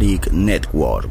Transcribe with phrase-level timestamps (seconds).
[0.00, 1.10] Network.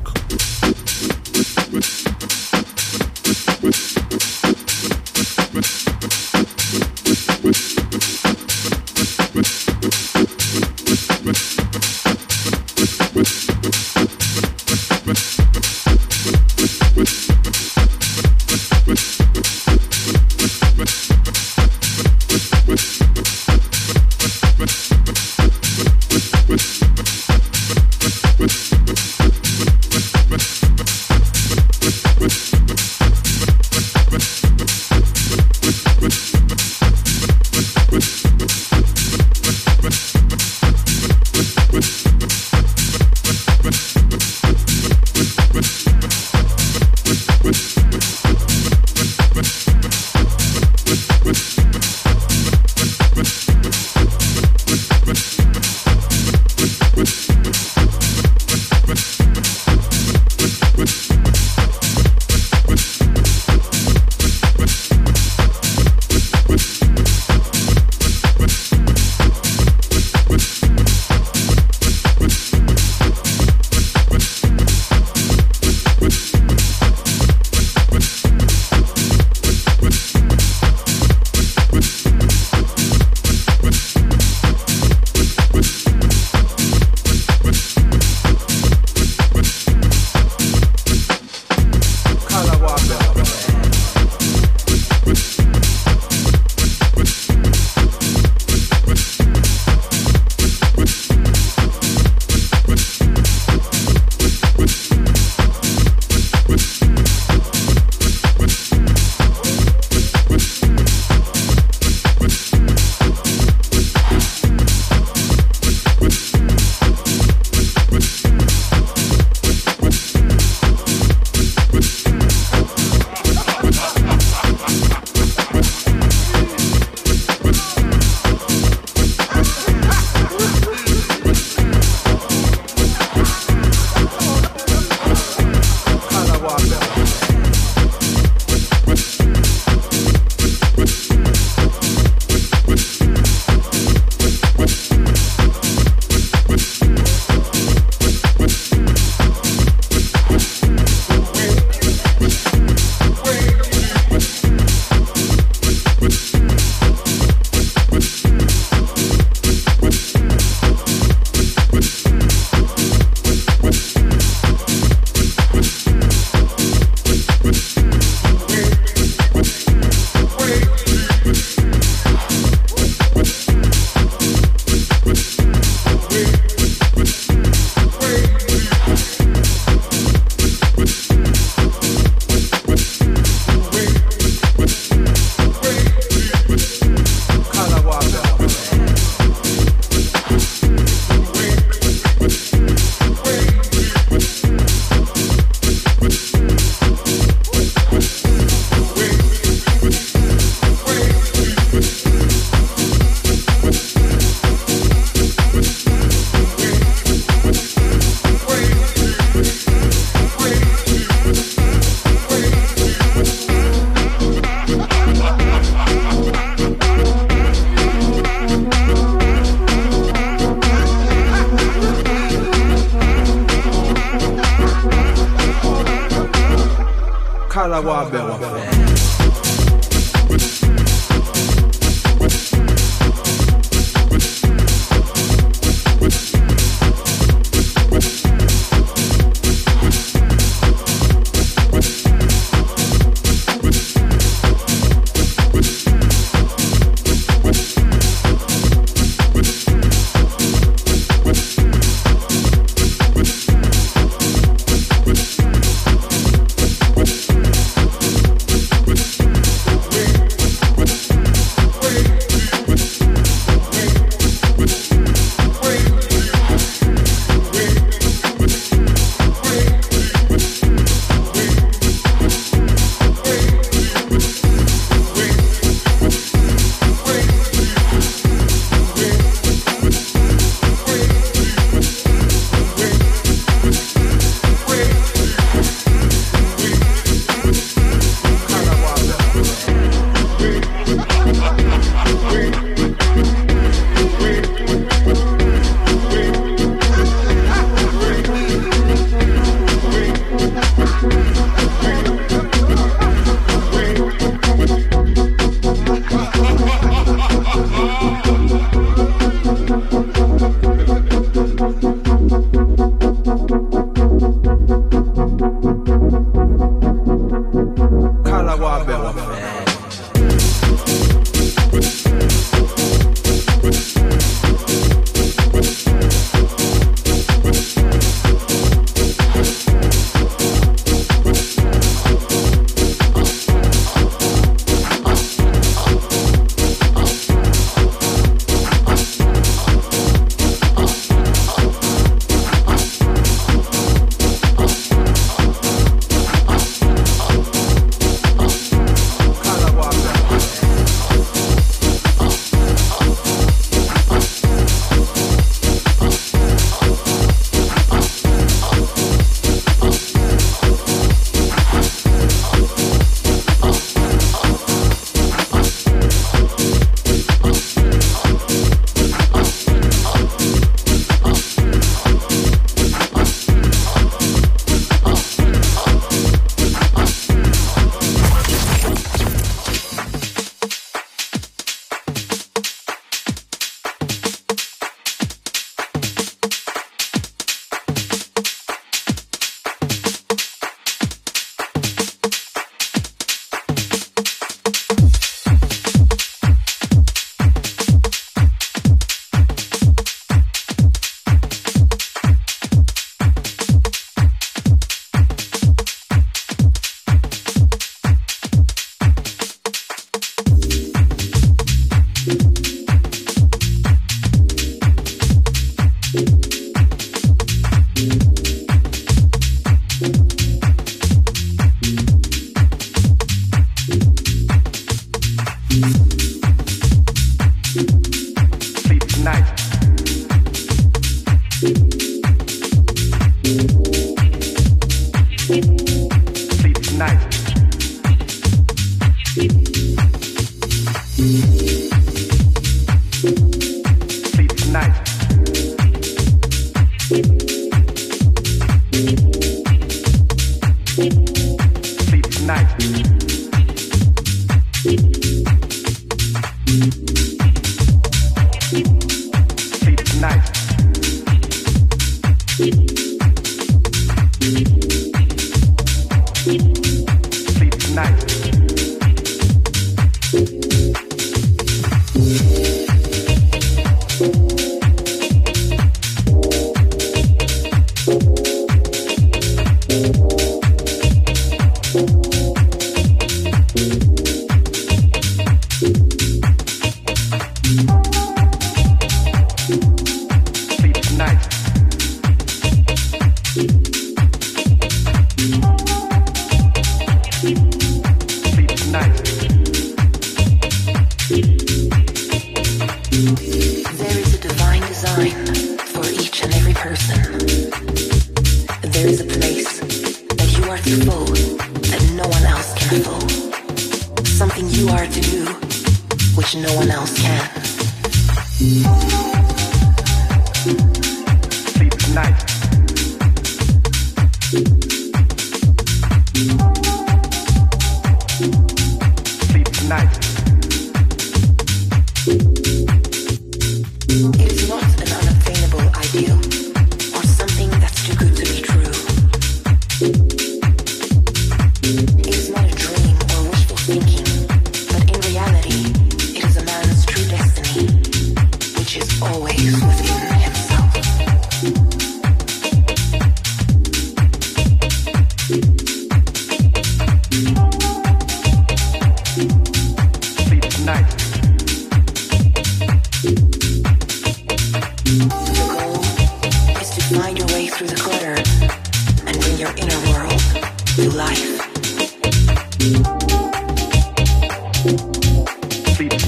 [460.17, 460.57] Tonight.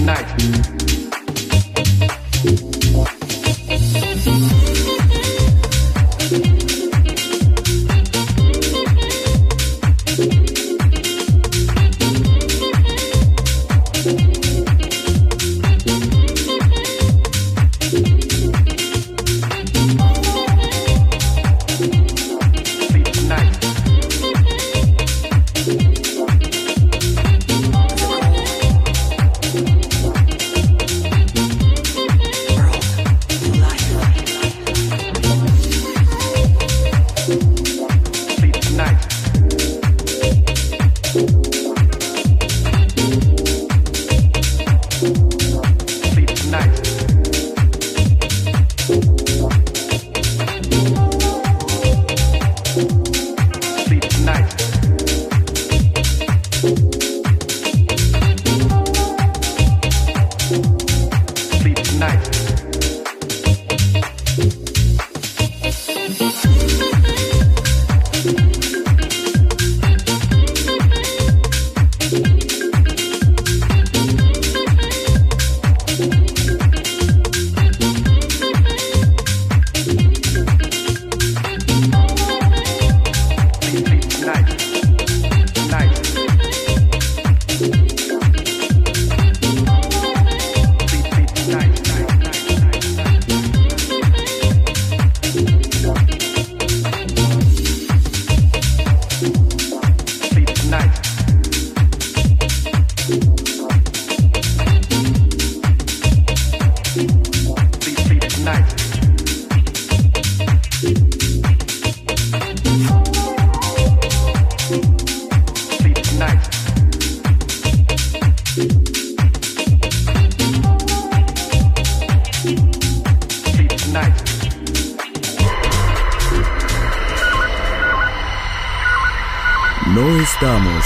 [0.06, 0.79] night.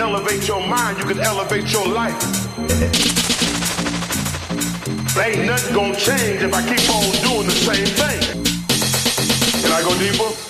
[0.00, 2.16] elevate your mind, you can elevate your life.
[5.18, 8.42] Ain't nothing gonna change if I keep on doing the same thing.
[9.62, 10.49] Can I go deeper?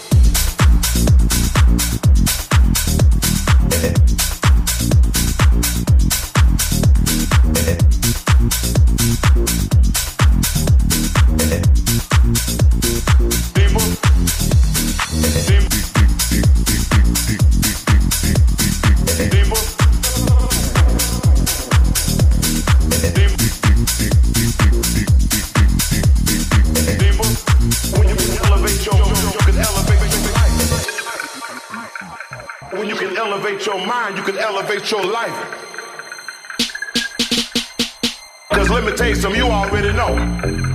[38.52, 40.14] Cause let me tell you something, you already know.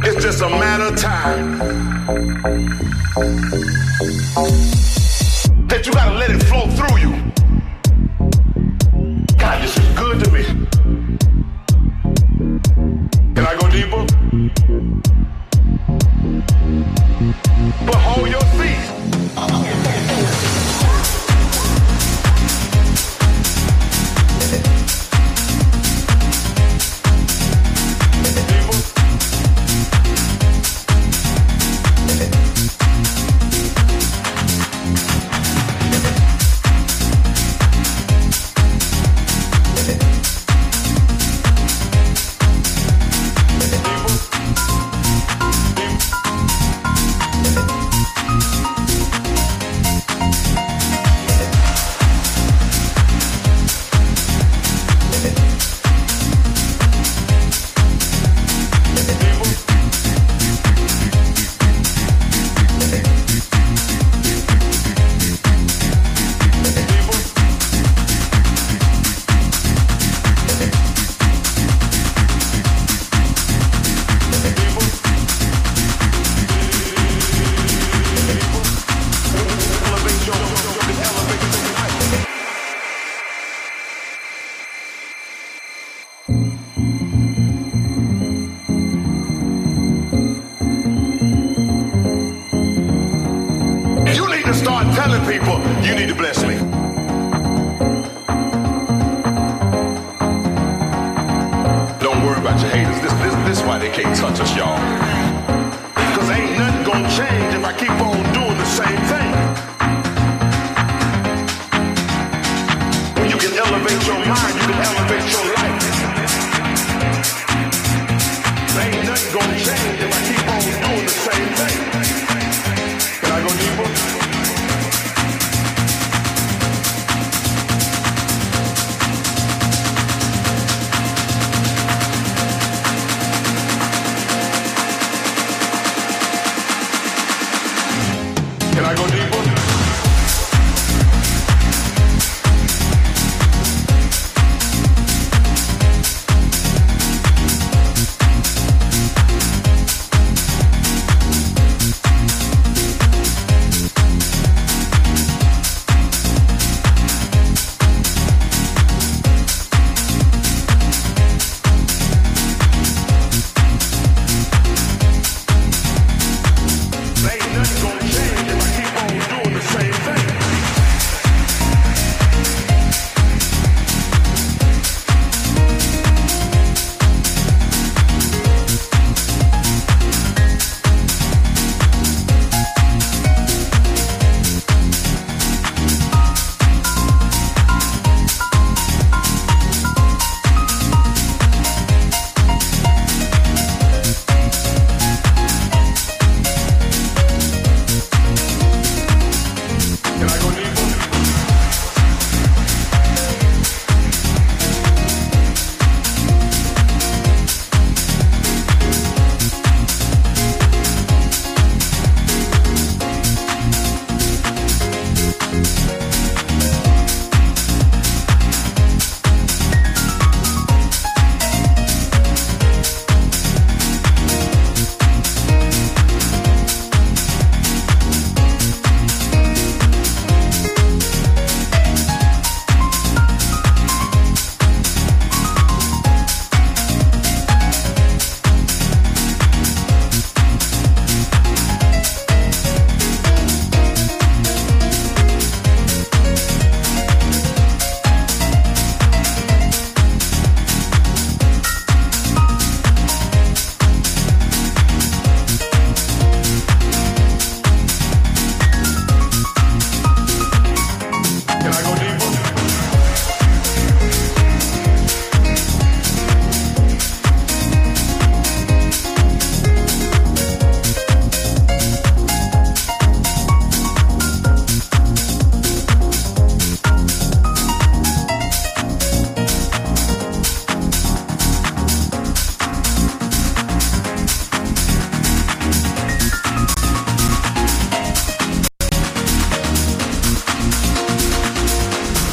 [0.03, 1.59] It's just a matter of time.
[5.69, 7.11] That you gotta let it flow through you.
[9.37, 10.64] God, this is good to me.